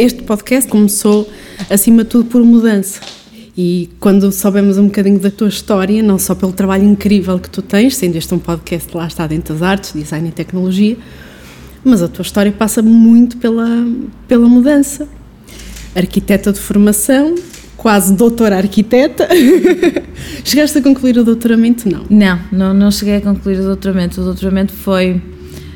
[0.00, 1.30] Este podcast começou,
[1.68, 3.02] acima de tudo, por mudança.
[3.54, 7.60] E quando soubemos um bocadinho da tua história, não só pelo trabalho incrível que tu
[7.60, 10.96] tens, sendo este um podcast lá está dentro das artes, design e tecnologia,
[11.84, 13.66] mas a tua história passa muito pela,
[14.26, 15.06] pela mudança.
[15.94, 17.34] Arquiteta de formação,
[17.76, 19.28] quase doutora arquiteta.
[20.42, 21.86] Chegaste a concluir o doutoramento?
[21.86, 22.06] Não.
[22.08, 24.18] Não, não, não cheguei a concluir o doutoramento.
[24.22, 25.16] O doutoramento foi.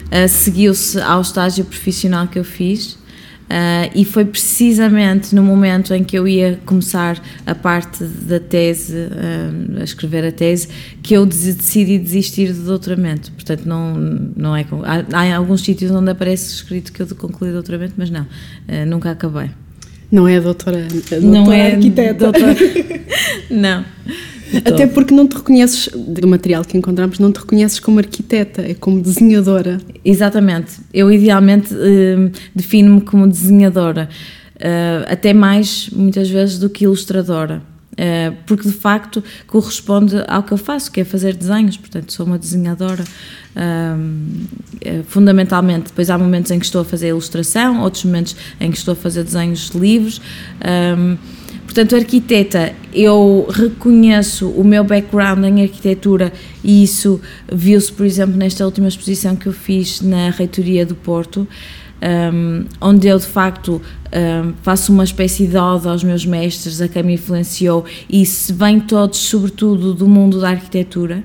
[0.07, 3.04] Uh, seguiu-se ao estágio profissional que eu fiz.
[3.45, 8.97] Uh, e foi precisamente no momento em que eu ia começar a parte da tese,
[8.97, 10.69] uh, a escrever a tese,
[11.03, 13.31] que eu decidi desistir do doutoramento.
[13.33, 14.65] Portanto, não, não é.
[15.13, 18.87] Há, há alguns sítios onde aparece escrito que eu concluí o doutoramento, mas não, uh,
[18.87, 19.51] nunca acabei.
[20.11, 22.31] Não é a doutora, a doutora não é arquiteta.
[22.31, 22.57] Doutora,
[23.51, 23.85] não.
[24.65, 28.75] Até porque não te reconheces, do material que encontramos, não te reconheces como arquiteta, é
[28.75, 29.81] como desenhadora.
[30.05, 30.73] Exatamente.
[30.93, 34.09] Eu idealmente uh, defino-me como desenhadora,
[34.57, 37.63] uh, até mais, muitas vezes, do que ilustradora.
[37.93, 42.27] Uh, porque de facto corresponde ao que eu faço, que é fazer desenhos, portanto sou
[42.27, 43.05] uma desenhadora
[45.07, 45.91] fundamentalmente.
[45.91, 48.97] Depois há momentos em que estou a fazer ilustração, outros momentos em que estou a
[48.97, 50.21] fazer desenhos livres.
[51.75, 57.21] Portanto, arquiteta, eu reconheço o meu background em arquitetura e isso
[57.53, 61.49] viu-se, por exemplo, nesta última exposição que eu fiz na Reitoria do Porto,
[62.33, 66.87] um, onde eu de facto um, faço uma espécie de ode aos meus mestres, a
[66.87, 71.25] quem me influenciou, e se vem todos, sobretudo, do mundo da arquitetura.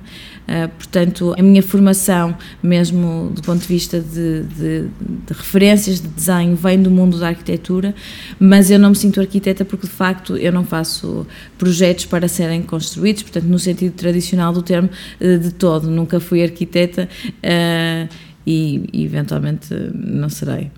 [0.49, 4.87] Uh, portanto, a minha formação, mesmo do ponto de vista de, de,
[5.27, 7.93] de, referências de desenho, vem do mundo da arquitetura,
[8.39, 12.63] mas eu não me sinto arquiteta porque, de facto, eu não faço projetos para serem
[12.63, 14.89] construídos, portanto, no sentido tradicional do termo,
[15.21, 15.87] uh, de todo.
[15.87, 18.09] Nunca fui arquiteta uh,
[18.43, 20.71] e, eventualmente, não serei.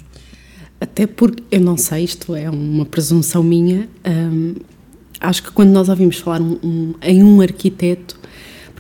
[0.82, 4.56] Até porque, eu não sei, isto é uma presunção minha, um,
[5.22, 8.20] acho que quando nós ouvimos falar um, um, em um arquiteto,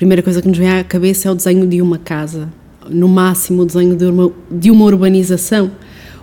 [0.01, 2.49] primeira coisa que nos vem à cabeça é o desenho de uma casa,
[2.89, 5.69] no máximo o desenho de uma, de uma urbanização.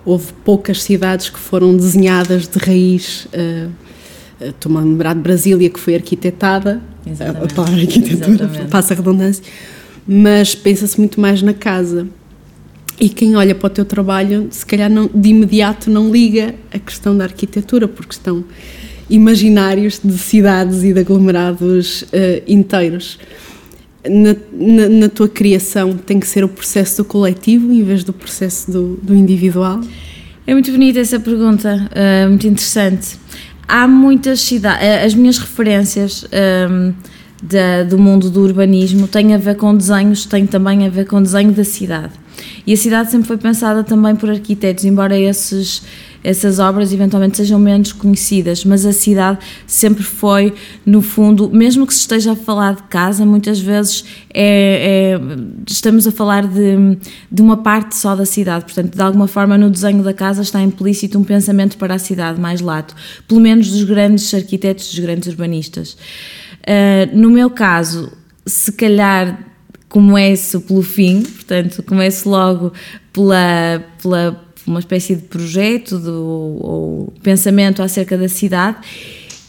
[0.04, 3.26] Houve poucas cidades que foram desenhadas de raiz.
[3.26, 3.70] Uh,
[4.40, 7.52] Estou-me a lembrar de Brasília, que foi arquitetada, Exatamente.
[7.52, 8.68] a palavra arquitetura Exatamente.
[8.68, 9.44] passa a redundância,
[10.04, 12.08] mas pensa-se muito mais na casa.
[12.98, 16.80] E quem olha para o teu trabalho, se calhar não, de imediato não liga a
[16.80, 18.44] questão da arquitetura, porque estão
[19.08, 23.20] imaginários de cidades e de aglomerados uh, inteiros
[24.08, 28.12] na, na, na, tua criação tem que ser o processo do coletivo em vez do
[28.12, 29.80] processo do, do individual?
[30.46, 33.18] É muito bonita essa pergunta, uh, muito interessante.
[33.66, 36.24] Há muitas cidades, uh, as minhas referências
[36.70, 36.92] um,
[37.42, 41.22] da, do mundo do urbanismo têm a ver com desenhos, têm também a ver com
[41.22, 42.12] desenho da cidade.
[42.66, 45.82] E a cidade sempre foi pensada também por arquitetos, embora esses
[46.22, 51.94] essas obras eventualmente sejam menos conhecidas, mas a cidade sempre foi, no fundo, mesmo que
[51.94, 55.20] se esteja a falar de casa, muitas vezes é, é,
[55.68, 56.98] estamos a falar de,
[57.30, 60.60] de uma parte só da cidade, portanto, de alguma forma no desenho da casa está
[60.60, 62.94] implícito um pensamento para a cidade mais lato,
[63.26, 65.96] pelo menos dos grandes arquitetos, dos grandes urbanistas.
[66.62, 68.12] Uh, no meu caso,
[68.44, 69.46] se calhar
[69.88, 72.72] começo pelo fim, portanto, começo logo
[73.12, 78.78] pela, pela uma espécie de projeto de, ou, ou pensamento acerca da cidade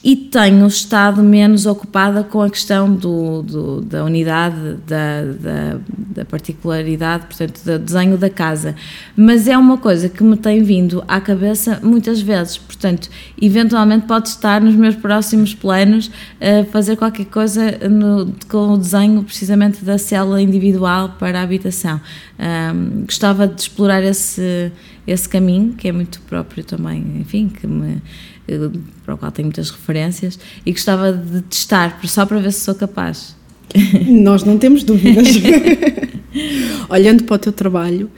[0.02, 6.26] e tenho estado menos ocupada com a questão do, do da unidade, da, da, da,
[6.26, 8.76] particularidade, portanto, do desenho da casa.
[9.16, 13.10] Mas é uma coisa que me tem vindo à cabeça muitas vezes, portanto,
[13.42, 19.22] eventualmente pode estar nos meus próximos planos uh, fazer qualquer coisa no, com o desenho
[19.24, 22.00] precisamente da célula individual para a habitação.
[22.40, 24.72] Um, gostava de explorar esse,
[25.12, 28.02] esse caminho, que é muito próprio também, enfim, que me
[29.06, 32.74] para o qual tenho muitas referências e gostava de testar, só para ver se sou
[32.74, 33.36] capaz.
[34.08, 35.28] Nós não temos dúvidas.
[36.90, 38.10] Olhando para o teu trabalho,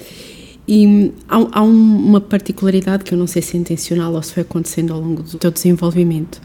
[0.68, 4.44] e há, há, uma particularidade que eu não sei se é intencional ou se foi
[4.44, 6.42] acontecendo ao longo do teu desenvolvimento.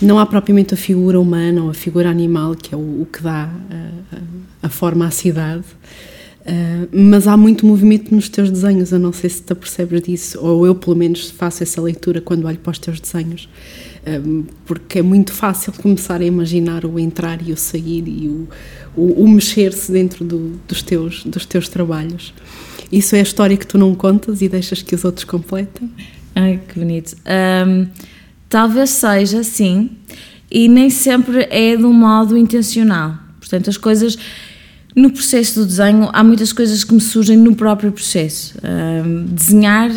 [0.00, 3.20] Não há propriamente a figura humana ou a figura animal, que é o, o que
[3.20, 3.50] dá
[4.62, 5.64] a, a, forma à cidade,
[6.48, 10.38] Uh, mas há muito movimento nos teus desenhos, eu não sei se te apercebes disso,
[10.40, 13.46] ou eu pelo menos faço essa leitura quando olho para os teus desenhos,
[14.06, 18.48] uh, porque é muito fácil começar a imaginar o entrar e o sair e o,
[18.96, 22.32] o, o mexer-se dentro do, dos, teus, dos teus trabalhos.
[22.90, 25.90] Isso é a história que tu não contas e deixas que os outros completem?
[26.34, 27.14] Ai, que bonito.
[27.66, 27.86] Um,
[28.48, 29.90] talvez seja, sim,
[30.50, 33.18] e nem sempre é de um modo intencional.
[33.38, 34.16] Portanto, as coisas
[34.98, 38.54] no processo do desenho, há muitas coisas que me surgem no próprio processo.
[39.28, 39.90] desenhar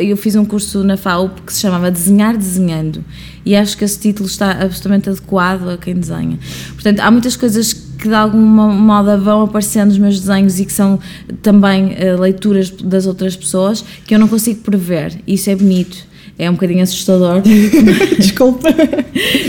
[0.00, 3.04] eu fiz um curso na FAUP que se chamava Desenhar Desenhando
[3.44, 6.38] e acho que esse título está absolutamente adequado a quem desenha.
[6.72, 10.72] Portanto, há muitas coisas que de alguma modo vão aparecendo nos meus desenhos e que
[10.72, 10.98] são
[11.42, 15.20] também uh, leituras das outras pessoas que eu não consigo prever.
[15.26, 17.42] Isso é bonito é um bocadinho assustador.
[18.18, 18.68] Desculpa.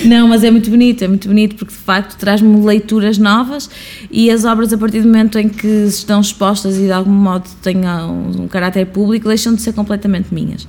[0.06, 3.70] Não, mas é muito bonito, é muito bonito porque de facto traz-me leituras novas
[4.12, 7.50] e as obras a partir do momento em que estão expostas e de algum modo
[7.62, 10.68] tenham um caráter público deixam de ser completamente minhas.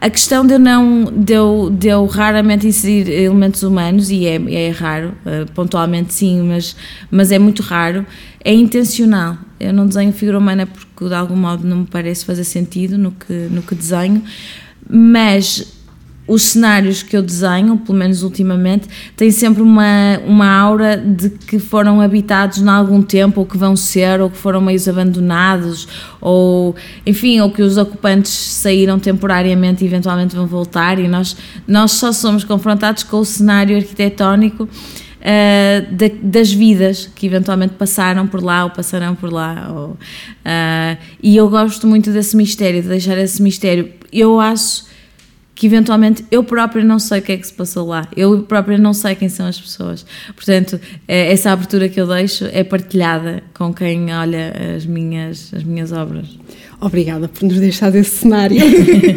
[0.00, 4.66] A questão de eu não, de eu, de eu raramente inserir elementos humanos, e é,
[4.66, 6.76] é raro, uh, pontualmente sim, mas,
[7.10, 8.04] mas é muito raro,
[8.44, 9.38] é intencional.
[9.58, 13.12] Eu não desenho figura humana porque de algum modo não me parece fazer sentido no
[13.12, 14.22] que, no que desenho
[14.88, 15.74] mas
[16.26, 21.58] os cenários que eu desenho, pelo menos ultimamente, têm sempre uma, uma aura de que
[21.58, 25.86] foram habitados há algum tempo, ou que vão ser, ou que foram meios abandonados,
[26.20, 26.74] ou
[27.06, 31.36] enfim, ou que os ocupantes saíram temporariamente e eventualmente vão voltar, e nós,
[31.68, 34.66] nós só somos confrontados com o cenário arquitetónico.
[35.24, 39.72] Uh, de, das vidas que eventualmente passaram por lá ou passarão por lá.
[39.74, 44.84] Ou, uh, e eu gosto muito desse mistério, de deixar esse mistério eu acho
[45.54, 48.78] que eventualmente eu própria não sei o que é que se passou lá, eu própria
[48.78, 50.04] não sei quem são as pessoas.
[50.34, 55.62] Portanto, é, essa abertura que eu deixo é partilhada com quem olha as minhas, as
[55.62, 56.26] minhas obras.
[56.80, 58.60] Obrigada por nos deixar desse cenário,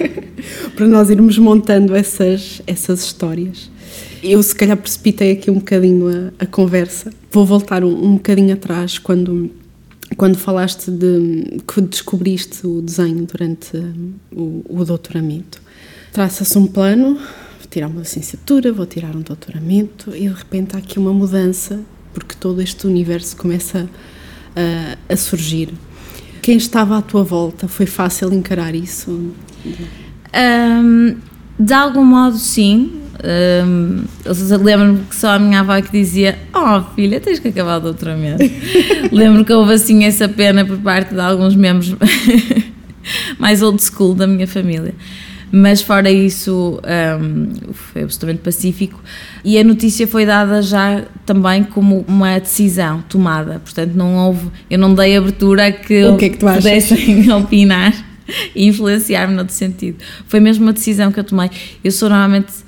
[0.75, 3.69] para nós irmos montando essas, essas histórias.
[4.29, 6.07] Eu, se calhar, precipitei aqui um bocadinho
[6.39, 7.12] a, a conversa.
[7.31, 9.50] Vou voltar um, um bocadinho atrás, quando
[10.15, 13.77] quando falaste de que descobriste o desenho durante
[14.31, 15.62] o, o doutoramento,
[16.13, 20.79] traça-se um plano, vou tirar uma licenciatura, vou tirar um doutoramento e de repente há
[20.79, 21.81] aqui uma mudança
[22.13, 23.88] porque todo este universo começa
[24.56, 25.69] a, a surgir.
[26.41, 29.12] Quem estava à tua volta foi fácil encarar isso?
[30.33, 31.18] Um,
[31.59, 33.01] de algum modo, sim.
[33.23, 34.03] Um,
[34.63, 38.43] Lembro-me que só a minha avó que dizia: Oh filha, tens que acabar o doutoramento.
[39.11, 41.95] Lembro que houve assim essa pena por parte de alguns membros
[43.39, 44.93] mais old school da minha família.
[45.49, 46.79] Mas fora isso,
[47.21, 49.01] um, foi absolutamente pacífico.
[49.45, 53.59] E a notícia foi dada já também como uma decisão tomada.
[53.59, 54.49] Portanto, não houve.
[54.69, 57.93] Eu não dei abertura a que, o que, é que tu pudessem opinar
[58.53, 59.97] e influenciar-me noutro sentido.
[60.27, 61.49] Foi mesmo uma decisão que eu tomei.
[61.81, 62.66] Eu sou normalmente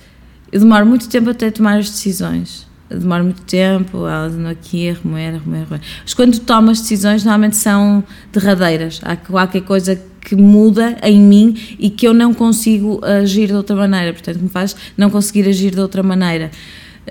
[0.51, 2.67] eu demoro muito tempo até tomar as decisões.
[2.89, 5.81] Demoro muito tempo, elas andam aqui remoer, remoer, remoer.
[6.01, 8.03] Mas quando tomo as decisões, normalmente são
[8.33, 8.99] derradeiras.
[9.03, 13.75] Há qualquer coisa que muda em mim e que eu não consigo agir de outra
[13.75, 14.11] maneira.
[14.11, 16.49] Portanto, me faz não conseguir agir de outra maneira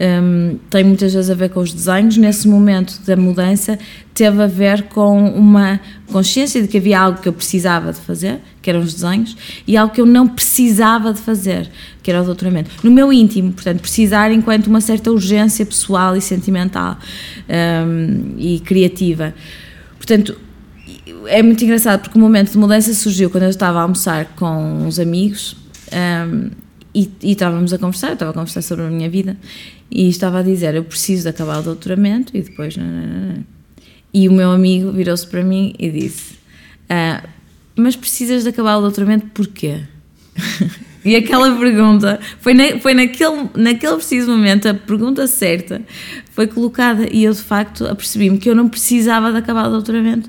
[0.00, 2.16] um, tem muitas vezes a ver com os desenhos.
[2.16, 3.78] Nesse momento da mudança,
[4.14, 5.80] teve a ver com uma
[6.12, 9.36] consciência de que havia algo que eu precisava de fazer, que eram os desenhos,
[9.66, 11.68] e algo que eu não precisava de fazer,
[12.02, 12.70] que era o doutoramento.
[12.82, 16.96] No meu íntimo, portanto, precisar enquanto uma certa urgência pessoal e sentimental
[17.48, 19.34] um, e criativa.
[19.96, 20.36] Portanto,
[21.26, 24.86] é muito engraçado porque o momento de mudança surgiu quando eu estava a almoçar com
[24.86, 25.56] uns amigos.
[25.92, 26.67] Um,
[26.98, 29.36] e, e, estávamos a conversar, eu estava a conversar sobre a minha vida
[29.88, 32.74] e estava a dizer: Eu preciso de acabar o doutoramento e depois.
[34.12, 36.34] E o meu amigo virou-se para mim e disse:
[36.88, 37.22] ah,
[37.76, 39.80] Mas precisas de acabar o doutoramento porquê?
[41.04, 45.82] e aquela pergunta foi, na, foi naquele, naquele preciso momento a pergunta certa
[46.32, 50.28] foi colocada e eu de facto apercebi-me que eu não precisava de acabar o doutoramento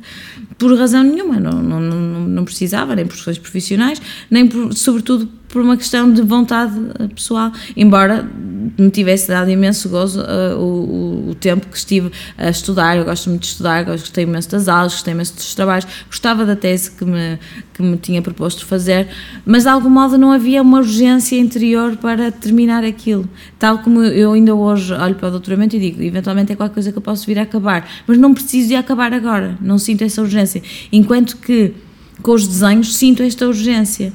[0.60, 5.28] por razão nenhuma, não, não, não, não precisava, nem por questões profissionais, nem por, sobretudo
[5.48, 6.74] por uma questão de vontade
[7.16, 8.30] pessoal, embora
[8.78, 13.30] me tivesse dado imenso gozo uh, o, o, tempo que estive a estudar, eu gosto
[13.30, 17.06] muito de estudar, gostei imenso das aulas, gostei imenso dos trabalhos, gostava da tese que
[17.06, 17.40] me,
[17.74, 19.08] que me tinha proposto fazer,
[19.46, 24.34] mas de algum modo não havia uma urgência interior para terminar aquilo, tal como eu
[24.34, 27.26] ainda hoje olho para o doutoramento e digo, eventualmente é qualquer coisa que eu posso
[27.26, 30.62] vir a acabar, mas não preciso de acabar agora, não sinto essa urgência,
[30.92, 31.74] enquanto que
[32.22, 34.14] com os desenhos sinto esta urgência.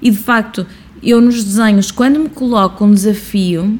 [0.00, 0.66] E de facto,
[1.02, 3.78] eu nos desenhos, quando me coloco um desafio,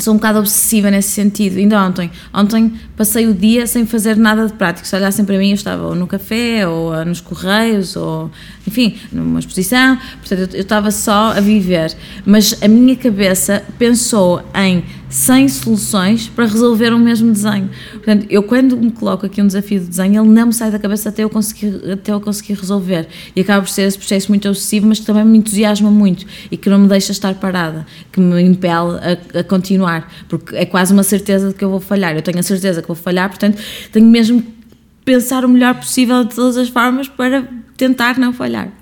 [0.00, 1.58] sou um bocado obsessiva nesse sentido.
[1.58, 4.86] Ainda ontem, ontem passei o dia sem fazer nada de prático.
[4.86, 8.30] Se olhassem para mim, eu estava ou no café, ou nos correios, ou
[8.66, 9.98] enfim, numa exposição.
[10.18, 11.94] Portanto, eu estava só a viver.
[12.24, 17.70] Mas a minha cabeça pensou em 100 soluções para resolver o mesmo desenho.
[17.92, 20.78] Portanto, eu quando me coloco aqui um desafio de desenho, ele não me sai da
[20.78, 23.06] cabeça até eu conseguir, até eu conseguir resolver.
[23.34, 26.56] E acaba por ser esse processo muito obsessivo, mas que também me entusiasma muito e
[26.56, 28.98] que não me deixa estar parada, que me impele
[29.34, 32.14] a, a continuar, porque é quase uma certeza de que eu vou falhar.
[32.14, 34.56] Eu tenho a certeza que vou falhar, portanto, tenho mesmo que
[35.04, 37.46] pensar o melhor possível de todas as formas para
[37.76, 38.72] tentar não falhar.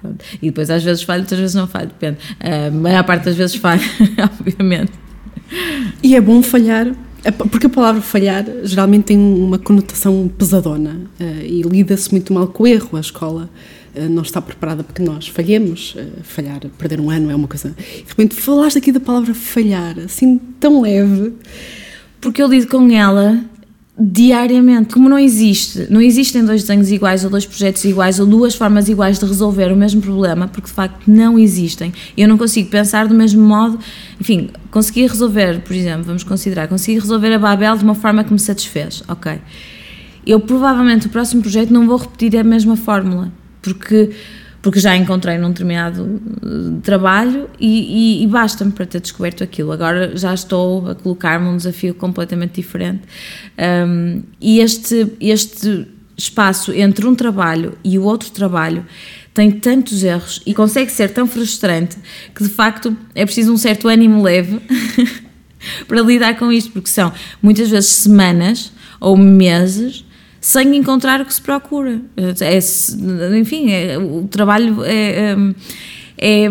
[0.41, 2.17] E depois às vezes falho, outras vezes não falho, depende.
[2.41, 3.83] A maior parte das vezes falho,
[4.41, 5.04] obviamente.
[6.03, 6.95] E é bom falhar,
[7.51, 12.65] porque a palavra falhar geralmente tem uma conotação pesadona eh, e lida-se muito mal com
[12.65, 12.97] o erro.
[12.97, 13.49] A escola
[13.95, 15.95] eh, não está preparada para que nós falhemos.
[15.97, 17.71] Eh, falhar, perder um ano é uma coisa.
[17.71, 21.33] De repente falaste aqui da palavra falhar, assim tão leve.
[22.21, 23.43] Porque eu lido com ela
[23.99, 24.93] diariamente.
[24.93, 28.89] Como não existe, não existem dois desenhos iguais ou dois projetos iguais ou duas formas
[28.89, 31.93] iguais de resolver o mesmo problema, porque de facto não existem.
[32.17, 33.79] Eu não consigo pensar do mesmo modo,
[34.21, 38.33] enfim, consegui resolver, por exemplo, vamos considerar, consegui resolver a Babel de uma forma que
[38.33, 39.41] me satisfez, ok.
[40.27, 43.33] Eu provavelmente o próximo projeto não vou repetir a mesma fórmula,
[43.63, 44.11] porque
[44.65, 49.71] porque já encontrei num determinado eh, trabalho e, e, e basta-me para ter descoberto aquilo.
[49.71, 53.03] Agora já estou a colocar-me um desafio completamente diferente.
[53.87, 58.87] Um, e este, este espaço entre um trabalho e o outro trabalho
[59.35, 61.99] tem tantos erros e consegue ser tão frustrante
[62.35, 64.63] que de facto é preciso um certo ânimo leve
[65.87, 70.07] para lidar com isto, porque são muitas vezes semanas ou meses
[70.45, 72.03] sem encontrar o que se procura.
[72.19, 75.35] É, enfim, é, o trabalho é,
[76.19, 76.49] é,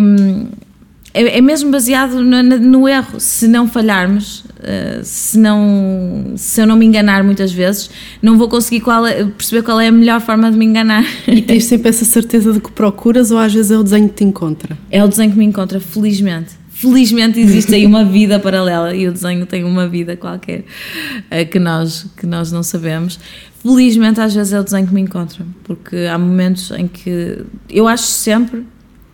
[1.14, 3.20] é, é mesmo baseado no, no, erro.
[3.20, 8.50] Se não falharmos, eh, se, não, se eu não me enganar muitas vezes, não vou
[8.50, 11.06] conseguir qual é, perceber qual é a melhor forma de me enganar.
[11.28, 14.16] E tens sempre essa certeza de que procuras ou às vezes é o desenho que
[14.16, 14.76] te encontra?
[14.90, 19.14] É o desenho que me encontra, felizmente felizmente existe aí uma vida paralela e o
[19.14, 23.18] desenho tem uma vida qualquer uh, que, nós, que nós não sabemos.
[23.62, 27.88] Felizmente, às vezes é o desenho que me encontra, porque há momentos em que eu
[27.88, 28.66] acho sempre.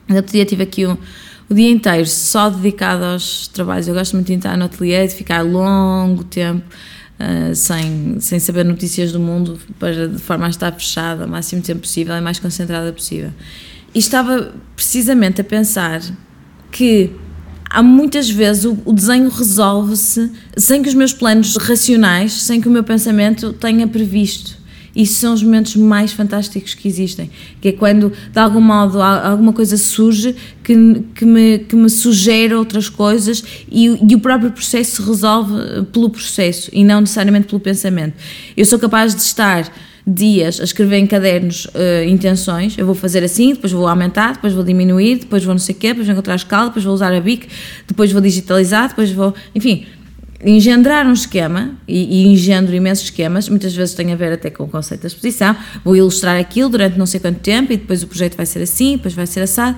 [0.09, 0.97] Outro dia tive aqui um,
[1.47, 3.87] o dia inteiro só dedicado aos trabalhos.
[3.87, 6.65] Eu gosto muito de entrar no ateliê, de ficar longo tempo.
[7.19, 11.61] Uh, sem, sem saber notícias do mundo, para, de forma a estar fechada o máximo
[11.61, 13.33] tempo possível e mais concentrada possível.
[13.93, 16.01] E estava precisamente a pensar
[16.71, 17.11] que
[17.69, 22.67] há muitas vezes o, o desenho resolve-se sem que os meus planos racionais, sem que
[22.67, 24.57] o meu pensamento tenha previsto.
[24.95, 27.29] Isso são os momentos mais fantásticos que existem,
[27.61, 32.55] que é quando de algum modo alguma coisa surge que, que, me, que me sugere
[32.55, 37.59] outras coisas e, e o próprio processo se resolve pelo processo e não necessariamente pelo
[37.59, 38.15] pensamento.
[38.57, 39.71] Eu sou capaz de estar
[40.05, 44.53] dias a escrever em cadernos uh, intenções, eu vou fazer assim, depois vou aumentar, depois
[44.53, 46.93] vou diminuir, depois vou não sei o quê, depois vou encontrar a escala, depois vou
[46.93, 47.47] usar a BIC,
[47.87, 49.85] depois vou digitalizar, depois vou, enfim,
[50.43, 54.63] engendrar um esquema, e, e engendro imensos esquemas, muitas vezes tem a ver até com
[54.63, 58.07] o conceito da exposição, vou ilustrar aquilo durante não sei quanto tempo, e depois o
[58.07, 59.77] projeto vai ser assim, depois vai ser assado,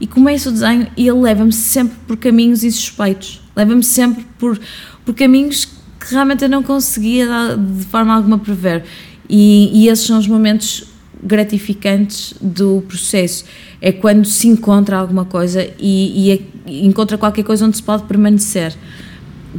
[0.00, 4.60] e começo o desenho e ele leva-me sempre por caminhos insuspeitos, leva-me sempre por,
[5.04, 8.84] por caminhos que realmente eu não conseguia de forma alguma prever.
[9.28, 10.86] E, e esses são os momentos
[11.22, 13.44] gratificantes do processo.
[13.80, 18.04] É quando se encontra alguma coisa e, e é, encontra qualquer coisa onde se pode
[18.04, 18.74] permanecer.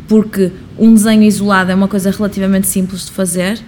[0.08, 3.60] Porque um desenho isolado é uma coisa relativamente simples de fazer.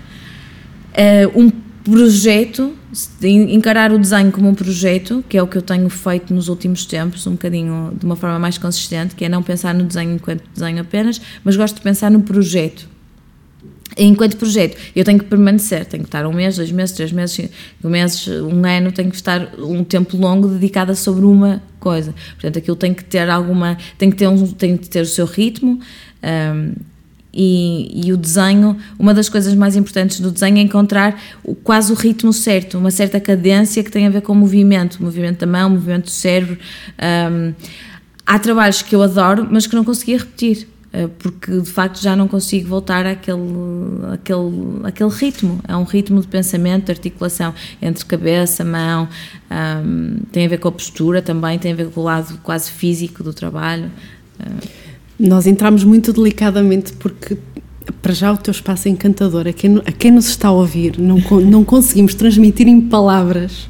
[0.94, 1.52] Uh, um
[1.84, 2.74] projeto,
[3.24, 6.86] encarar o desenho como um projeto, que é o que eu tenho feito nos últimos
[6.86, 10.44] tempos, um bocadinho de uma forma mais consistente, que é não pensar no desenho enquanto
[10.54, 12.90] desenho apenas, mas gosto de pensar no projeto
[13.98, 17.36] enquanto projeto, eu tenho que permanecer, tenho que estar um mês, dois meses, três meses,
[17.36, 22.14] cinco meses, um ano, tenho que estar um tempo longo dedicada sobre uma coisa.
[22.34, 25.26] Portanto, aquilo tem que ter alguma, tem que ter, um, tem que ter o seu
[25.26, 25.80] ritmo.
[26.24, 26.74] Um,
[27.40, 31.92] e, e, o desenho, uma das coisas mais importantes do desenho é encontrar o, quase
[31.92, 35.42] o ritmo certo, uma certa cadência que tem a ver com o movimento, o movimento
[35.42, 36.58] da mão, o movimento do cérebro.
[37.32, 37.54] Um,
[38.26, 40.68] há trabalhos que eu adoro, mas que não conseguia repetir.
[40.98, 43.40] Eh, porque de facto já não consigo voltar àquele,
[44.12, 45.62] àquele, àquele ritmo.
[45.68, 49.08] É um ritmo de pensamento, de articulação entre cabeça, mão,
[49.52, 52.72] um, tem a ver com a postura também, tem a ver com o lado quase
[52.72, 53.92] físico do trabalho.
[55.20, 57.38] Nós entramos muito delicadamente porque
[58.02, 59.48] para já o teu espaço é encantador.
[59.48, 63.70] A quem, a quem nos está a ouvir, não, não conseguimos transmitir em palavras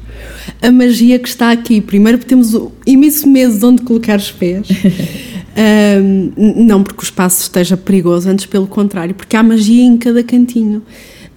[0.62, 1.80] a magia que está aqui.
[1.82, 2.56] Primeiro, temos
[2.86, 4.66] imenso medo de onde colocar os pés.
[5.58, 10.22] Um, não porque o espaço esteja perigoso, antes pelo contrário, porque há magia em cada
[10.22, 10.82] cantinho.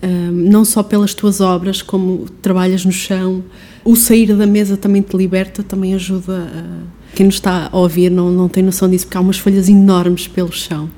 [0.03, 3.43] Um, não só pelas tuas obras, como trabalhas no chão.
[3.83, 6.47] O sair da mesa também te liberta, também ajuda.
[6.53, 9.67] A, quem nos está a ouvir não, não tem noção disso, porque há umas folhas
[9.67, 10.89] enormes pelo chão.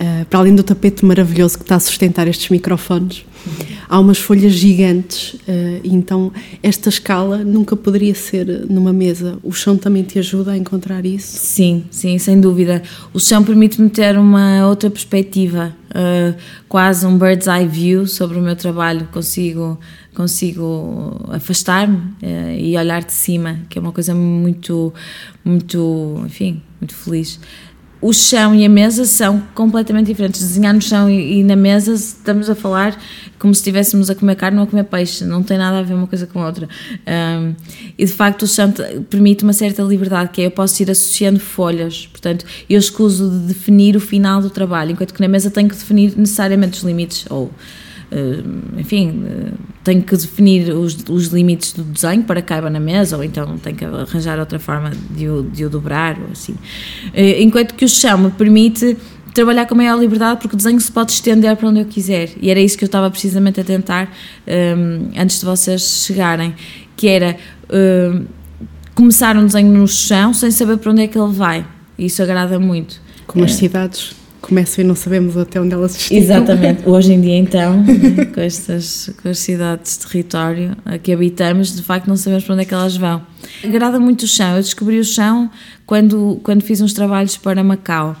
[0.00, 3.24] Uh, para além do tapete maravilhoso que está a sustentar estes microfones,
[3.88, 6.32] há umas folhas gigantes, uh, então
[6.62, 9.38] esta escala nunca poderia ser numa mesa.
[9.42, 11.38] O chão também te ajuda a encontrar isso?
[11.38, 12.82] Sim, sim, sem dúvida.
[13.12, 16.36] O chão permite-me ter uma outra perspectiva, uh,
[16.68, 19.08] quase um bird's eye view sobre o meu trabalho.
[19.12, 19.78] Consigo,
[20.14, 24.92] consigo afastar-me uh, e olhar de cima, que é uma coisa muito,
[25.44, 27.38] muito, enfim, muito feliz
[28.02, 30.40] o chão e a mesa são completamente diferentes.
[30.40, 32.98] Desenhar no chão e, e, na mesa estamos a falar
[33.38, 35.94] como se estivéssemos a comer carne ou a comer peixe, não tem nada a ver
[35.94, 36.68] uma coisa com a outra.
[37.06, 37.54] Um,
[37.96, 38.72] e de facto o chão
[39.08, 43.46] permite uma certa liberdade, que é eu posso ir associando folhas, portanto eu escuso de
[43.46, 47.24] definir o final do trabalho, enquanto que na mesa tenho que definir necessariamente os limites,
[47.30, 47.50] ou
[48.76, 53.16] enfim, uh, tenho que definir os, os limites do desenho para que caiba na mesa,
[53.16, 56.52] ou então tenho que arranjar outra forma de o, de o dobrar, ou assim.
[56.52, 58.96] Uh, enquanto que o chão me permite
[59.32, 62.30] trabalhar com maior liberdade porque o desenho se pode estender para onde eu quiser.
[62.40, 64.12] E era isso que eu estava precisamente a tentar
[64.46, 66.54] um, antes de vocês chegarem
[66.96, 67.36] que era
[67.72, 68.26] um,
[68.94, 71.66] começar um desenho no chão sem saber para onde é que ele vai.
[71.98, 73.00] Isso agrada muito.
[73.26, 76.18] Como as cidades começam e não sabemos até onde elas estão.
[76.18, 76.82] Exatamente.
[76.88, 77.84] Hoje em dia, então,
[78.34, 82.54] com estas com as cidades de território a que habitamos, de facto não sabemos para
[82.54, 83.22] onde é que elas vão.
[83.64, 84.56] Agrada muito o chão.
[84.56, 85.50] Eu descobri o chão
[85.86, 88.16] quando, quando fiz uns trabalhos para Macau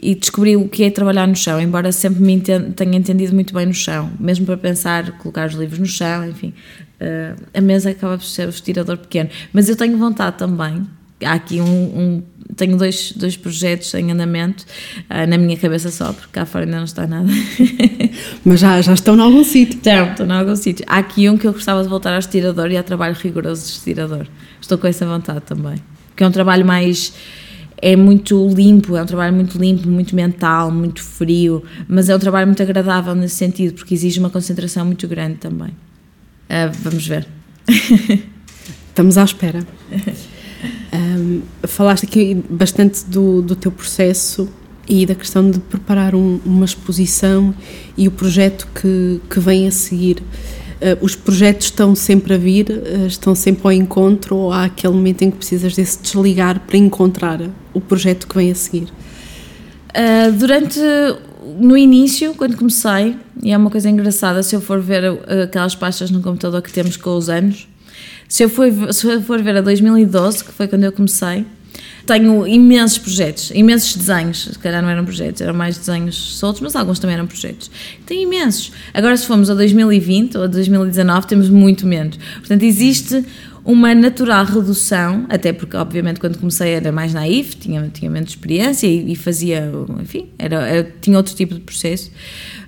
[0.00, 3.66] e descobri o que é trabalhar no chão, embora sempre me tenha entendido muito bem
[3.66, 6.52] no chão, mesmo para pensar, colocar os livros no chão, enfim.
[7.00, 9.30] Uh, a mesa acaba por ser o estirador pequeno.
[9.52, 10.86] Mas eu tenho vontade também
[11.24, 12.22] há aqui um, um,
[12.56, 14.64] tenho dois, dois projetos em andamento
[15.10, 17.28] uh, na minha cabeça só, porque cá fora ainda não está nada.
[18.44, 19.76] Mas já, já estão em algum sítio.
[19.76, 20.84] Estão, estão em algum sítio.
[20.88, 23.72] Há aqui um que eu gostava de voltar ao estirador e a trabalho rigoroso de
[23.72, 24.26] estirador.
[24.60, 25.76] Estou com essa vontade também.
[26.16, 27.12] Que é um trabalho mais.
[27.82, 32.18] É muito limpo, é um trabalho muito limpo, muito mental, muito frio, mas é um
[32.18, 35.68] trabalho muito agradável nesse sentido, porque exige uma concentração muito grande também.
[35.68, 37.26] Uh, vamos ver.
[38.88, 39.66] Estamos à espera.
[40.94, 44.48] Um, falaste aqui bastante do, do teu processo
[44.88, 47.52] e da questão de preparar um, uma exposição
[47.96, 50.18] e o projeto que, que vem a seguir.
[50.20, 54.92] Uh, os projetos estão sempre a vir, uh, estão sempre ao encontro ou há aquele
[54.92, 57.40] momento em que precisas desse desligar para encontrar
[57.72, 58.88] o projeto que vem a seguir?
[59.90, 60.78] Uh, durante
[61.58, 65.04] no início, quando comecei, e é uma coisa engraçada, se eu for ver
[65.42, 67.68] aquelas pastas no computador que temos com os anos,
[68.28, 71.44] se eu, for, se eu for ver a 2012, que foi quando eu comecei,
[72.06, 74.50] tenho imensos projetos, imensos desenhos.
[74.52, 77.70] Se calhar não eram projetos, eram mais desenhos soltos, mas alguns também eram projetos.
[78.04, 78.72] Tenho imensos.
[78.92, 82.18] Agora, se formos a 2020 ou a 2019, temos muito menos.
[82.38, 83.24] Portanto, existe
[83.64, 88.86] uma natural redução, até porque, obviamente, quando comecei era mais naif, tinha, tinha menos experiência
[88.86, 92.10] e, e fazia, enfim, era, era, tinha outro tipo de processo.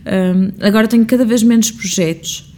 [0.06, 2.55] Um, agora tenho cada vez menos projetos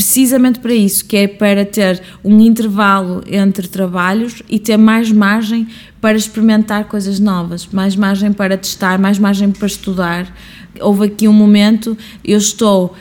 [0.00, 5.68] precisamente para isso, que é para ter um intervalo entre trabalhos e ter mais margem
[6.00, 10.34] para experimentar coisas novas, mais margem para testar, mais margem para estudar.
[10.80, 12.96] Houve aqui um momento, eu estou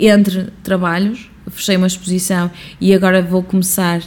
[0.00, 4.00] entre trabalhos, fechei uma exposição e agora vou começar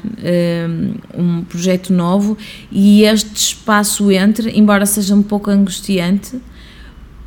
[1.15, 2.35] um, um projeto novo
[2.71, 6.41] e este espaço entre, embora seja um pouco angustiante,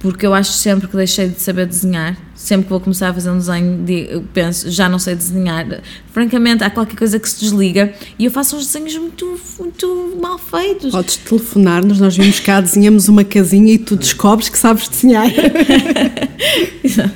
[0.04, 2.14] porque eu acho sempre que deixei de saber desenhar.
[2.34, 5.80] Sempre que vou começar a fazer um desenho, penso, já não sei desenhar.
[6.12, 10.36] Francamente, há qualquer coisa que se desliga e eu faço uns desenhos muito, muito mal
[10.36, 10.90] feitos.
[10.90, 15.24] Podes telefonar-nos, nós vimos cá, desenhamos uma casinha e tu descobres que sabes desenhar.
[16.84, 17.14] Exato.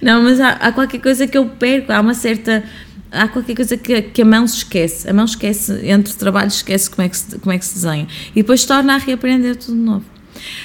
[0.00, 2.62] Não, mas há, há, qualquer coisa que eu perco, há uma certa.
[3.10, 5.10] Há qualquer coisa que, que a mão se esquece.
[5.10, 8.06] A mão esquece, entre trabalhos, esquece como é que se, como é que se desenha.
[8.30, 10.15] E depois torna a reaprender tudo de novo.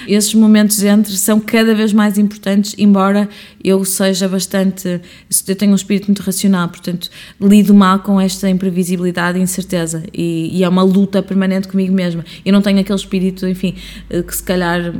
[0.08, 3.30] Esses momentos entre são cada vez mais importantes, embora
[3.64, 5.02] eu seja bastante.
[5.48, 10.04] Eu tenho um espírito muito racional, portanto, lido mal com esta imprevisibilidade e incerteza.
[10.14, 12.26] E, e é uma luta permanente comigo mesma.
[12.46, 13.76] Eu não tenho aquele espírito, enfim,
[14.10, 14.94] eh, que se calhar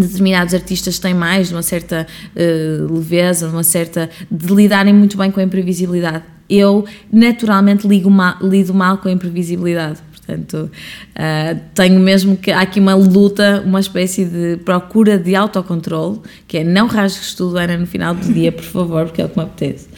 [0.00, 4.08] determinados artistas têm mais, de uma certa uh, leveza, de uma certa.
[4.30, 6.24] de lidarem muito bem com a imprevisibilidade.
[6.48, 10.00] Eu, naturalmente, ligo mal, lido mal com a imprevisibilidade.
[10.30, 10.70] Portanto,
[11.16, 12.50] uh, tenho mesmo que.
[12.50, 17.58] Há aqui uma luta, uma espécie de procura de autocontrole, que é não rasgues tudo,
[17.58, 19.88] Ana, no final do dia, por favor, porque é o que me apetece.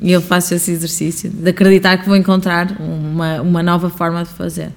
[0.00, 4.30] E eu faço esse exercício de acreditar que vou encontrar uma, uma nova forma de
[4.30, 4.70] fazer.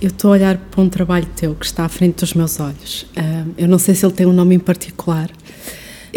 [0.00, 3.06] Eu estou a olhar para um trabalho teu que está à frente dos meus olhos.
[3.56, 5.28] Eu não sei se ele tem um nome em particular.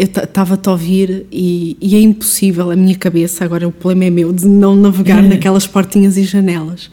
[0.02, 4.10] Eu estava-te a ouvir e, e, é impossível a minha cabeça, agora o problema é
[4.10, 6.90] meu, de não navegar naquelas portinhas e janelas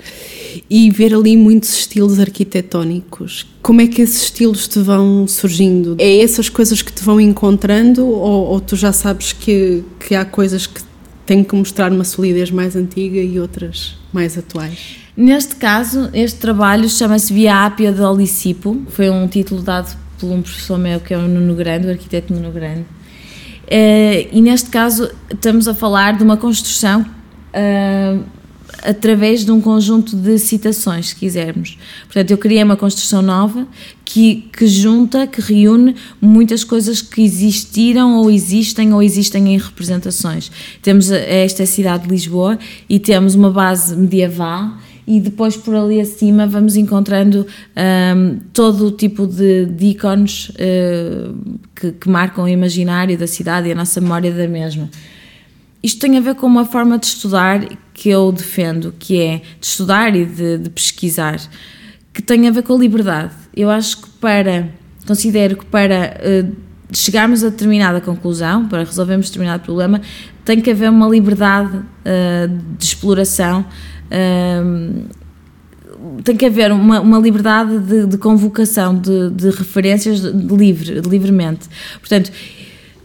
[0.70, 3.48] e ver ali muitos estilos arquitetónicos.
[3.64, 5.96] Como é que esses estilos te vão surgindo?
[5.98, 10.24] É essas coisas que te vão encontrando ou, ou tu já sabes que, que há
[10.24, 10.82] coisas que
[11.26, 14.98] têm que mostrar uma solidez mais antiga e outras mais atuais?
[15.18, 20.44] Neste caso, este trabalho chama-se Via Ápia de Olicipo, foi um título dado por um
[20.44, 22.86] professor meu que é o Nuno Grande, o arquiteto Nuno Grande.
[23.70, 28.24] Uh, e neste caso estamos a falar de uma construção uh,
[28.84, 31.78] através de um conjunto de citações, se quisermos.
[32.06, 33.68] Portanto, eu criei uma construção nova
[34.04, 40.52] que, que junta, que reúne muitas coisas que existiram ou existem ou existem em representações.
[40.82, 42.58] Temos esta cidade de Lisboa
[42.90, 44.72] e temos uma base medieval
[45.10, 51.60] e depois por ali acima vamos encontrando um, todo o tipo de, de ícones uh,
[51.76, 54.88] que, que, marcam o imaginário da cidade e a nossa memória da mesma.
[55.82, 59.66] Isto tem a ver com uma forma de estudar que eu defendo, que é de
[59.66, 61.40] estudar e de, de pesquisar,
[62.14, 63.34] que tem a ver com a liberdade.
[63.56, 64.70] Eu acho que para,
[65.08, 66.56] considero que para uh,
[66.92, 70.02] chegarmos a determinada conclusão, para resolvermos determinado problema,
[70.46, 73.66] tem que haver uma liberdade uh, de exploração
[76.24, 81.68] tem que haver uma, uma liberdade de, de convocação de, de referências de, livre, livremente.
[82.00, 82.32] Portanto,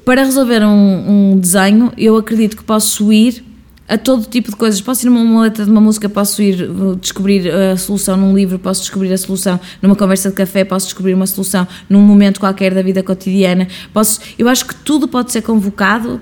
[0.04, 3.42] para resolver um, um, desenho, eu acredito que posso ir
[3.88, 4.80] a todo tipo de coisas.
[4.80, 6.68] Posso ir numa letra de uma música, posso ir
[7.00, 11.14] descobrir a solução num livro, posso descobrir a solução numa conversa de café, posso descobrir
[11.14, 13.66] uma solução num momento qualquer da vida cotidiana.
[13.92, 16.20] Posso, eu acho que tudo pode ser convocado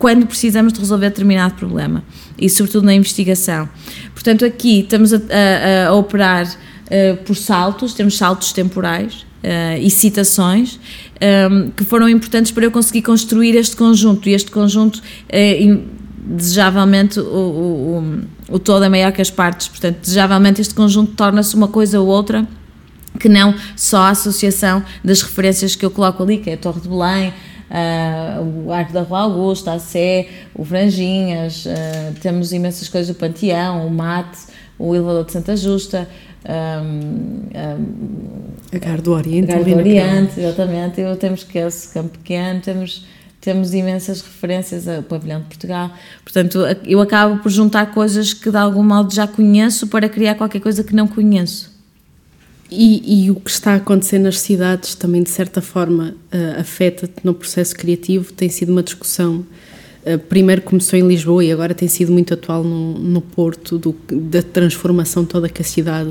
[0.00, 2.02] quando precisamos de resolver determinado problema
[2.38, 3.68] e, sobretudo, na investigação.
[4.14, 9.90] Portanto, aqui estamos a, a, a operar uh, por saltos, temos saltos temporais uh, e
[9.90, 10.78] citações um,
[11.20, 15.02] ehm, que foram importantes para eu conseguir construir este conjunto e este conjunto.
[15.28, 17.98] Uh, desejavelmente o, o,
[18.48, 22.00] o, o todo é maior que as partes, portanto, desejavelmente este conjunto torna-se uma coisa
[22.00, 22.48] ou outra
[23.18, 26.80] que não só a associação das referências que eu coloco ali, que é a Torre
[26.80, 27.34] de Belém,
[27.70, 33.18] uh, o Arco da Rua Augusta, a Sé, o Franjinhas, uh, temos imensas coisas, o
[33.18, 34.38] Panteão, o Mate,
[34.78, 36.08] o Elevador de Santa Justa,
[36.48, 41.92] um, um, a Gar do Oriente, a Gar do Oriente, exatamente, eu, temos que esse
[41.92, 43.06] Campo Pequeno, temos
[43.40, 45.90] temos imensas referências ao pavilhão de Portugal.
[46.22, 50.60] Portanto, eu acabo por juntar coisas que de algum modo já conheço para criar qualquer
[50.60, 51.69] coisa que não conheço.
[52.70, 57.24] E, e, o que está a acontecer nas cidades também, de certa forma, uh, afeta-te
[57.24, 58.32] no processo criativo.
[58.32, 59.44] Tem sido uma discussão.
[60.04, 63.94] Uh, primeiro começou em Lisboa e agora tem sido muito atual no, no Porto, do,
[64.08, 66.10] da transformação toda que a cidade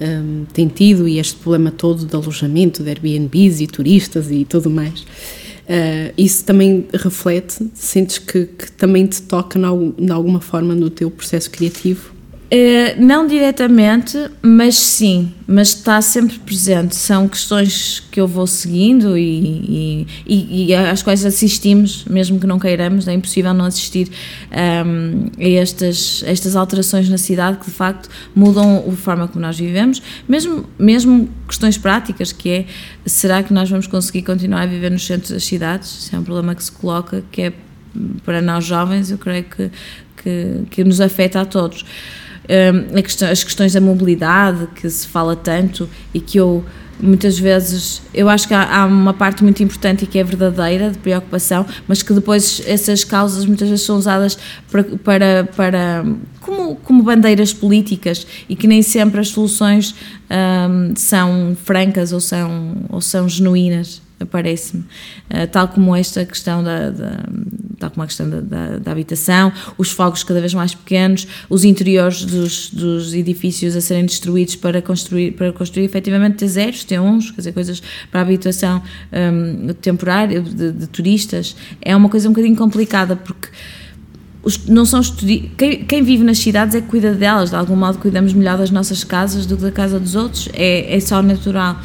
[0.00, 4.44] um, ehm, tem tido e este problema todo de alojamento, de Airbnbs e turistas e
[4.44, 5.00] tudo mais.
[5.00, 11.10] Uh, isso também reflete, sentes que, que também te toca de alguma forma no teu
[11.10, 12.13] processo criativo?
[12.54, 16.94] Uh, não diretamente, mas sim, mas está sempre presente.
[16.94, 22.60] São questões que eu vou seguindo e, e, e às quais assistimos, mesmo que não
[22.60, 27.72] queiramos, é impossível não assistir um, ehm, a estas, estas alterações na cidade que de
[27.72, 32.66] facto mudam a forma como nós vivemos, mesmo, mesmo questões práticas, que é
[33.04, 36.04] será que nós vamos conseguir continuar a viver nos centros das cidades?
[36.04, 37.52] Isso é um problema que se coloca, que é
[38.24, 39.72] para nós jovens, eu creio que,
[40.22, 41.84] que, que nos afeta a todos
[43.02, 46.64] questão, as questões da mobilidade que se fala tanto e que eu
[47.00, 50.90] muitas vezes eu acho que há, há, uma parte muito importante e que é verdadeira
[50.90, 54.38] de preocupação, mas que depois essas causas muitas vezes são usadas
[54.70, 56.04] para, para, para
[56.40, 59.94] como, como bandeiras políticas e que nem sempre as soluções
[60.30, 66.90] um, são francas ou são, ou são genuínas parece-me, uh, tal como esta questão da,
[66.90, 67.24] da,
[67.84, 71.64] tal como a questão da, da, da, habitação, os fogos cada vez mais pequenos, os
[71.64, 77.36] interiores dos, dos edifícios a serem destruídos para construir, para construir efetivamente T0s, T1s, quer
[77.36, 83.16] dizer, coisas para habitação um, temporária de, de, turistas, é uma coisa um bocadinho complicada
[83.16, 83.48] porque
[84.68, 85.00] não são
[85.56, 88.70] quem, quem, vive nas cidades é que cuida delas, de algum modo cuidamos melhor das
[88.70, 91.80] nossas casas do que da casa dos outros, é, é só natural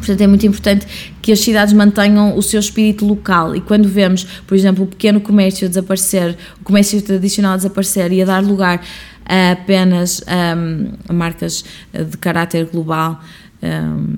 [0.00, 0.86] Portanto, é muito importante
[1.20, 5.20] que as cidades mantenham o seu espírito local e quando vemos, por exemplo, o pequeno
[5.20, 8.82] comércio a desaparecer, o comércio tradicional a desaparecer e a dar lugar
[9.26, 13.20] a apenas um, a marcas de caráter global,
[13.62, 14.14] um,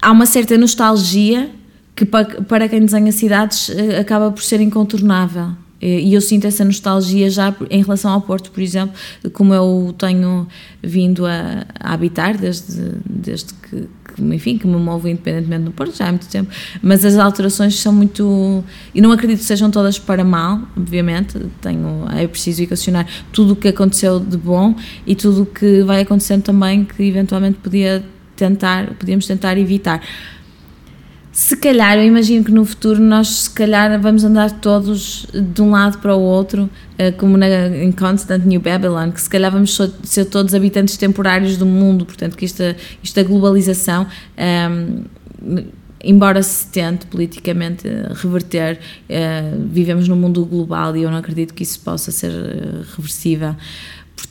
[0.00, 1.50] há uma certa nostalgia
[1.94, 5.50] que para quem desenha cidades eh, acaba por ser incontornável.
[5.80, 8.94] E eu sinto essa nostalgia já em relação ao Porto, por exemplo,
[9.32, 10.46] como eu tenho
[10.82, 15.96] vindo a, a habitar desde, desde que, que, enfim, que me movo independentemente do Porto
[15.96, 16.50] já há muito tempo,
[16.82, 18.62] mas as alterações são muito,
[18.94, 23.56] e não acredito que sejam todas para mal, obviamente, tenho, é preciso equacionar tudo o
[23.56, 24.74] que aconteceu de bom
[25.06, 28.04] e tudo o que vai acontecendo também que eventualmente podia
[28.36, 30.02] tentar, podíamos tentar evitar.
[31.32, 35.70] Se calhar, eu imagino que no futuro nós, se calhar, vamos andar todos de um
[35.70, 39.78] lado para o outro, eh, como na, em Constant New Babylon, que se calhar vamos
[40.02, 44.08] ser todos habitantes temporários do mundo, portanto, que esta, esta globalização.
[44.36, 45.04] Um,
[45.42, 45.64] ehm,
[46.02, 51.62] embora se tente politicamente reverter, uh, vivemos num mundo global e eu não acredito que
[51.62, 53.54] isso possa ser uh, reversível.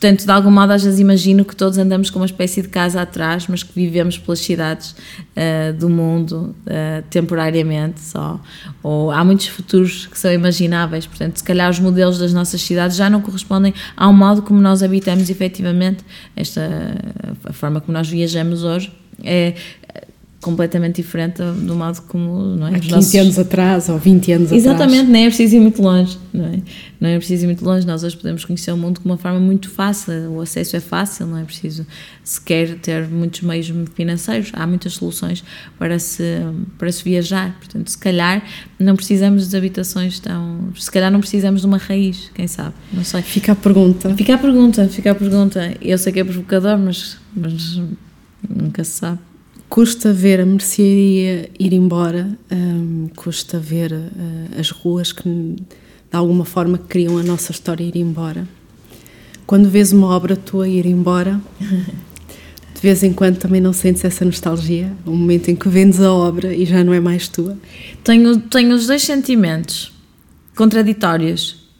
[0.00, 3.02] Portanto, de algum modo, às vezes imagino que todos andamos com uma espécie de casa
[3.02, 8.40] atrás, mas que vivemos pelas cidades uh, do mundo uh, temporariamente só.
[8.82, 12.96] Ou há muitos futuros que são imagináveis, portanto, se calhar os modelos das nossas cidades
[12.96, 16.02] já não correspondem ao modo como nós habitamos efetivamente.
[16.34, 16.62] Esta,
[17.44, 18.90] a forma como nós viajamos hoje
[19.22, 19.54] é
[20.40, 22.76] completamente diferente do modo como não é?
[22.76, 23.14] há 15 nossos...
[23.14, 24.92] anos atrás ou 20 anos Exatamente, atrás.
[24.92, 26.62] Exatamente, nem é preciso ir muito longe, não é?
[26.98, 29.38] Não é preciso ir muito longe, nós hoje podemos conhecer o mundo de uma forma
[29.38, 31.86] muito fácil, o acesso é fácil, não é preciso
[32.24, 35.44] sequer ter muitos meios financeiros, há muitas soluções
[35.78, 36.40] para se,
[36.78, 38.42] para se viajar, portanto, se calhar
[38.78, 40.70] não precisamos de habitações tão...
[40.74, 43.20] se calhar não precisamos de uma raiz, quem sabe, não sei.
[43.20, 44.14] Fica a pergunta.
[44.16, 45.74] Fica a pergunta, fica a pergunta.
[45.82, 47.78] Eu sei que é provocador, mas, mas
[48.48, 49.18] nunca se sabe.
[49.70, 55.64] Custa ver a mercearia ir embora, um, custa ver uh, as ruas que, de
[56.10, 58.48] alguma forma, criam a nossa história ir embora.
[59.46, 61.40] Quando vês uma obra tua ir embora,
[62.74, 64.92] de vez em quando também não sentes essa nostalgia?
[65.06, 67.56] O momento em que vendes a obra e já não é mais tua?
[68.02, 69.92] Tenho, tenho os dois sentimentos
[70.56, 71.70] contraditórios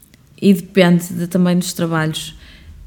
[0.40, 2.36] e depende de, também dos trabalhos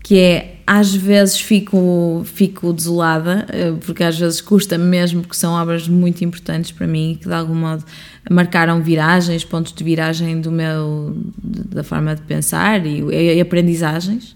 [0.01, 5.53] que é às vezes fico, fico desolada, eh, porque às vezes custa mesmo, porque são
[5.53, 7.83] obras muito importantes para mim que de algum modo
[8.29, 14.35] marcaram viragens, pontos de viragem do meu, da forma de pensar e, e aprendizagens.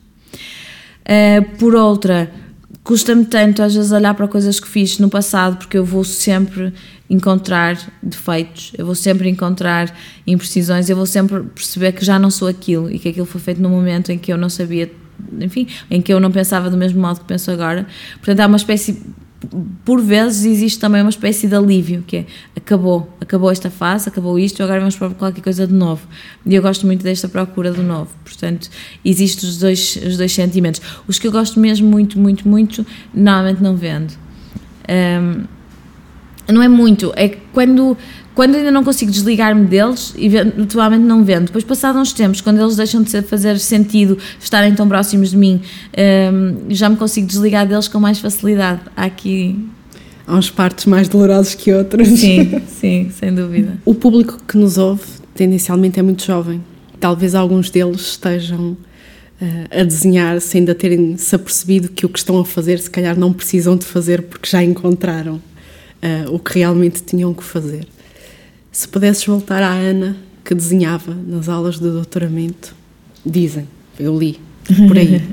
[1.05, 2.29] Eh, por outra,
[2.83, 6.73] custa-me tanto às vezes olhar para coisas que fiz no passado, porque eu vou sempre
[7.09, 12.49] encontrar defeitos, eu vou sempre encontrar imprecisões, eu vou sempre perceber que já não sou
[12.49, 14.91] aquilo e que aquilo foi feito no momento em que eu não sabia
[15.39, 17.87] enfim, em que eu não pensava do mesmo modo que penso agora.
[18.15, 19.01] Portanto, há uma espécie,
[19.85, 22.25] por vezes existe também uma espécie de alívio, que é,
[22.55, 26.07] acabou, acabou esta fase, acabou isto, agora vamos para qualquer coisa de novo.
[26.45, 28.09] E eu gosto muito desta procura do novo.
[28.23, 28.69] Portanto,
[29.03, 30.81] existem os dois, os dois sentimentos.
[31.07, 34.13] Os que eu gosto mesmo muito, muito, muito, normalmente não vendo.
[34.89, 35.57] Um,
[36.51, 37.97] não é muito, é quando
[38.37, 41.45] quando ainda não consigo desligar-me deles, eventualmente não vendo.
[41.45, 45.59] Depois, passados uns tempos, quando eles deixam de fazer sentido estarem tão próximos de mim,
[46.31, 48.81] um, já me consigo desligar deles com mais facilidade.
[48.95, 49.57] Há aqui.
[50.27, 52.07] Há uns partes mais dolorosos que outros.
[52.09, 53.79] Sim, sim, sem dúvida.
[53.83, 55.01] O público que nos ouve,
[55.33, 56.63] tendencialmente, é muito jovem.
[56.99, 58.77] Talvez alguns deles estejam
[59.41, 62.89] uh, a desenhar sem ainda terem se apercebido que o que estão a fazer, se
[62.91, 67.87] calhar, não precisam de fazer porque já encontraram uh, o que realmente tinham que fazer.
[68.77, 72.75] Se pudesses voltar à Ana que desenhava nas aulas de doutoramento,
[73.25, 73.67] dizem,
[73.99, 74.39] eu li
[74.87, 75.27] por aí,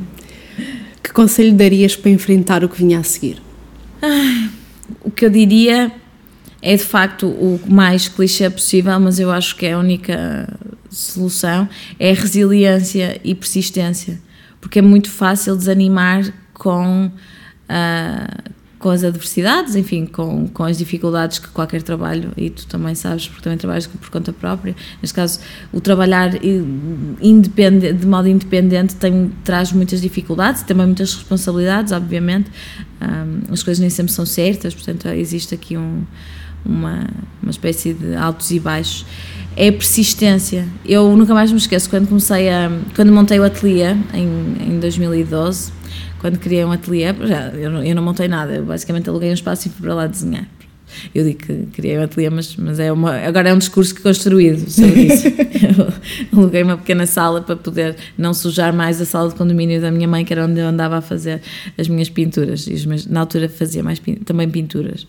[1.05, 3.43] que conselho darias para enfrentar o que vinha a seguir?
[4.01, 4.49] Ah,
[5.03, 5.93] o que eu diria
[6.63, 10.49] é de facto o mais clichê possível, mas eu acho que é a única
[10.89, 14.19] solução, é a resiliência e persistência,
[14.59, 18.53] porque é muito fácil desanimar com, uh,
[18.85, 23.27] com as adversidades, enfim, com, com as dificuldades que qualquer trabalho, e tu também sabes,
[23.27, 25.41] porque também trabalhas por conta própria, neste caso,
[25.73, 26.33] o trabalhar
[27.19, 32.51] independente, de modo independente tem, traz muitas dificuldades e também muitas responsabilidades, obviamente,
[33.01, 36.03] um, as coisas nem sempre são certas, portanto, existe aqui um,
[36.63, 37.07] uma,
[37.43, 39.07] uma espécie de altos e baixos.
[39.57, 40.69] É persistência.
[40.85, 42.71] Eu nunca mais me esqueço quando comecei a.
[42.95, 45.84] quando montei o ateliê em, em 2012
[46.25, 49.35] quando criei um ateliê, já, eu, não, eu não montei nada, eu basicamente aluguei um
[49.35, 50.49] espaço e fui para lá desenhar.
[51.15, 54.01] Eu digo que criei um ateliê, mas, mas é uma, agora é um discurso que
[54.01, 55.29] construído sobre isso.
[56.33, 59.91] eu aluguei uma pequena sala para poder não sujar mais a sala de condomínio da
[59.91, 61.43] minha mãe, que era onde eu andava a fazer
[61.77, 62.67] as minhas pinturas.
[62.69, 65.07] E meus, na altura fazia mais também pinturas.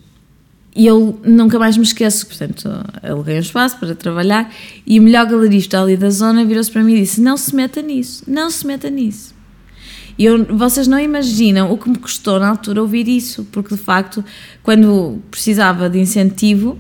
[0.76, 2.70] E eu nunca mais me esqueço, portanto,
[3.02, 4.54] aluguei um espaço para trabalhar
[4.86, 7.82] e o melhor galerista ali da zona virou-se para mim e disse: Não se meta
[7.82, 9.35] nisso, não se meta nisso.
[10.18, 13.82] E eu, vocês não imaginam o que me custou na altura ouvir isso, porque de
[13.82, 14.24] facto,
[14.64, 16.78] quando precisava de incentivo,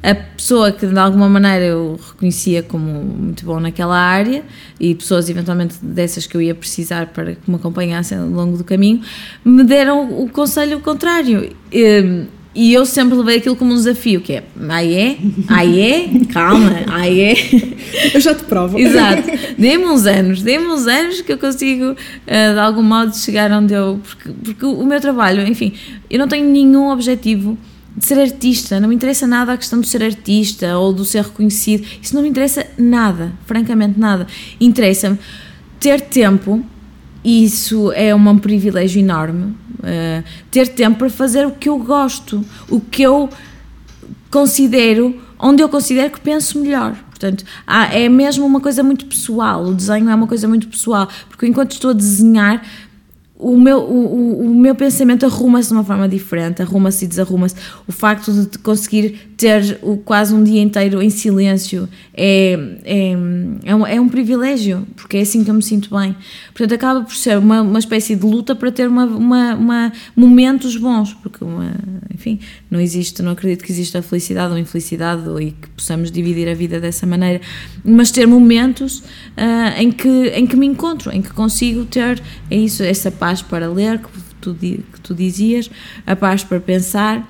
[0.00, 4.44] a pessoa que de alguma maneira eu reconhecia como muito bom naquela área
[4.78, 8.62] e pessoas eventualmente dessas que eu ia precisar para que me acompanhassem ao longo do
[8.62, 9.02] caminho,
[9.44, 11.50] me deram o conselho contrário.
[11.72, 15.16] E, E eu sempre levei aquilo como um desafio, que é, aí é,
[15.48, 17.34] aí é, calma, aí é.
[18.14, 18.78] Eu já te provo.
[18.78, 19.22] Exato.
[19.56, 21.94] Dê-me uns anos, dê-me uns anos que eu consigo, uh,
[22.54, 24.00] de algum modo, chegar onde eu...
[24.02, 25.72] Porque, porque o meu trabalho, enfim,
[26.10, 27.56] eu não tenho nenhum objetivo
[27.96, 31.22] de ser artista, não me interessa nada a questão de ser artista ou de ser
[31.22, 34.26] reconhecido, isso não me interessa nada, francamente nada.
[34.60, 35.18] Interessa-me
[35.80, 36.64] ter tempo,
[37.24, 42.80] isso é um privilégio enorme, uh, ter tempo para fazer o que eu gosto, o
[42.80, 43.28] que eu
[44.30, 46.96] considero, onde eu considero que penso melhor.
[47.08, 51.08] Portanto, há, é mesmo uma coisa muito pessoal, o desenho é uma coisa muito pessoal,
[51.28, 52.62] porque enquanto estou a desenhar,
[53.38, 57.54] o meu, o, o, meu pensamento arruma-se de uma forma diferente, arruma-se e desarruma-se.
[57.86, 63.12] O facto de conseguir ter o, quase um dia inteiro em silêncio é, é,
[63.64, 66.16] é, um, é um privilégio, porque é assim que eu me sinto bem.
[66.48, 70.76] Portanto, acaba por ser uma, uma espécie de luta para ter uma, uma, uma momentos
[70.76, 71.72] bons, porque, uma,
[72.12, 76.54] enfim, não existe, não acredito que exista felicidade ou infelicidade e que possamos dividir a
[76.54, 77.40] vida dessa maneira,
[77.84, 82.56] mas ter momentos uh, em, que, em que me encontro, em que consigo ter, é
[82.56, 84.08] isso, essa paz para ler, que
[84.40, 85.70] tu, que tu dizias,
[86.06, 87.26] a paz para pensar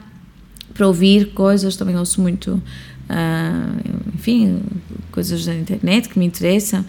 [0.74, 4.60] para ouvir coisas, também ouço muito, uh, enfim,
[5.10, 6.84] coisas da internet que me interessam.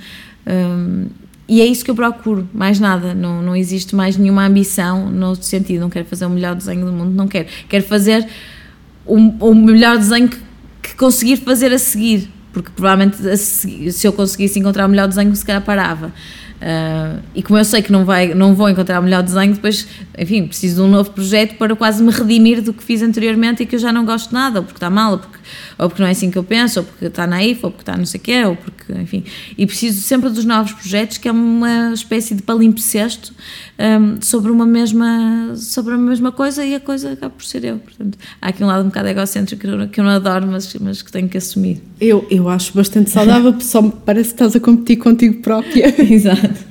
[0.45, 1.07] Um,
[1.49, 3.15] e é isso que eu procuro, mais nada.
[3.15, 6.91] Não, não existe mais nenhuma ambição no sentido, não quero fazer o melhor desenho do
[6.93, 7.47] mundo, não quero.
[7.67, 8.27] Quero fazer
[9.03, 10.37] o, o melhor desenho que,
[10.83, 15.35] que conseguir fazer a seguir, porque provavelmente seguir, se eu conseguisse encontrar o melhor desenho,
[15.35, 16.13] se calhar parava.
[16.59, 19.87] Uh, e como eu sei que não, vai, não vou encontrar o melhor desenho, depois,
[20.17, 23.65] enfim, preciso de um novo projeto para quase me redimir do que fiz anteriormente e
[23.65, 25.38] que eu já não gosto de nada, ou porque está mal, ou porque,
[25.77, 27.97] ou porque não é assim que eu penso, ou porque está naif, ou porque está
[27.97, 29.23] não sei o quê, ou porque, enfim.
[29.57, 33.33] E preciso sempre dos novos projetos, que é uma espécie de palimpsesto
[33.79, 37.79] um, sobre uma mesma sobre a mesma coisa e a coisa acaba por ser eu.
[37.79, 40.73] Portanto, há aqui um lado um bocado egocêntrico que eu, que eu não adoro, mas,
[40.75, 41.81] mas que tenho que assumir.
[41.99, 45.93] Eu, eu acho bastante saudável, só parece que estás a competir contigo própria.
[46.01, 46.69] Exato.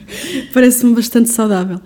[0.52, 1.80] Parece-me bastante saudável.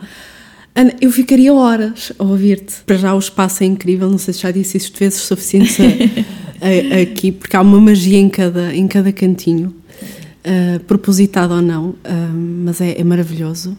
[0.74, 2.76] Ana, eu ficaria horas a ouvir-te.
[2.86, 5.76] Para já o espaço é incrível, não sei se já disse isto vezes suficientes
[6.62, 9.74] a, aqui, porque há uma magia em cada, em cada cantinho,
[10.44, 11.96] uh, propositado ou não, uh,
[12.64, 13.76] mas é, é maravilhoso.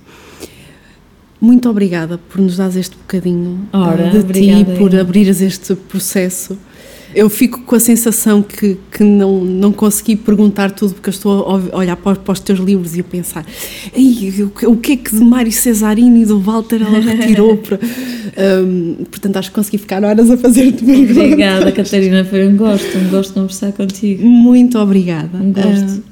[1.39, 6.57] Muito obrigada por nos dar este bocadinho Ora, de ti, por abrires este processo.
[7.15, 11.71] Eu fico com a sensação que, que não, não consegui perguntar tudo, porque eu estou
[11.73, 13.45] a olhar para, para os teus livros e a pensar
[14.67, 17.57] o, que é que de Mário Cesarini e do Walter ela retirou?
[17.57, 17.79] para,
[18.63, 21.17] um, portanto, acho que consegui ficar horas a fazer-te perguntas.
[21.17, 24.25] Obrigada, Catarina, foi um gosto, um gosto de conversar contigo.
[24.25, 25.37] Muito obrigada.
[25.37, 25.99] Um gosto.
[25.99, 26.03] Uh,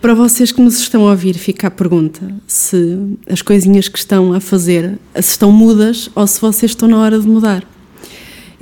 [0.00, 4.34] para vocês que nos estão a ouvir, fica a pergunta se as coisinhas que estão
[4.34, 7.64] a fazer se estão mudas ou se vocês estão na hora de mudar.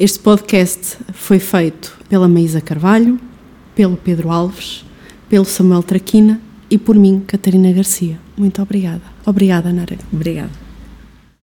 [0.02, 3.20] Este podcast foi feito pela Maísa Carvalho,
[3.72, 4.84] pelo Pedro Alves,
[5.28, 8.18] pelo Samuel Traquina e por mim, Catarina Garcia.
[8.36, 9.02] Muito obrigada.
[9.24, 9.96] Obrigada, Nara.
[10.12, 10.50] Obrigada.